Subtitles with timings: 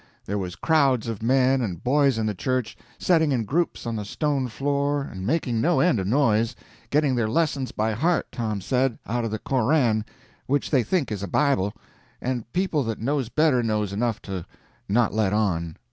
[0.25, 4.03] There was crowds of men and boys in the church, setting in groups on the
[4.03, 9.25] stone floor and making no end of noise—getting their lessons by heart, Tom said, out
[9.25, 10.03] of the Koran,
[10.47, 11.75] which they think is a Bible,
[12.19, 14.43] and people that knows better knows enough to
[14.89, 15.75] not let on.